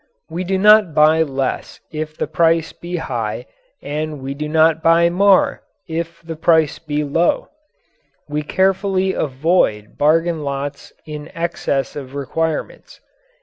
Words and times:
We 0.31 0.43
do 0.43 0.57
not 0.57 0.95
buy 0.95 1.21
less 1.21 1.79
if 1.91 2.17
the 2.17 2.25
price 2.25 2.73
be 2.73 2.95
high 2.95 3.45
and 3.83 4.19
we 4.19 4.33
do 4.33 4.49
not 4.49 4.81
buy 4.81 5.11
more 5.11 5.61
if 5.87 6.23
the 6.23 6.35
price 6.35 6.79
be 6.79 7.03
low. 7.03 7.49
We 8.27 8.41
carefully 8.41 9.13
avoid 9.13 9.99
bargain 9.99 10.43
lots 10.43 10.91
in 11.05 11.29
excess 11.35 11.95
of 11.95 12.15
requirements. 12.15 12.99